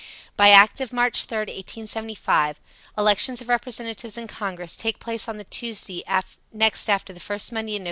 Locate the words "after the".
6.89-7.19